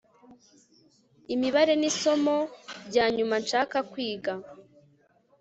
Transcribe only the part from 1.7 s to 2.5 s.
nisomo